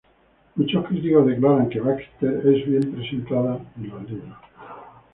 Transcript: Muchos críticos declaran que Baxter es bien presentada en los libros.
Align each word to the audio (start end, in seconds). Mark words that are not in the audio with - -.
Muchos 0.55 0.83
críticos 0.87 1.27
declaran 1.27 1.69
que 1.69 1.79
Baxter 1.79 2.41
es 2.47 2.65
bien 2.67 2.91
presentada 2.91 3.59
en 3.77 3.87
los 3.89 4.09
libros. 4.09 4.37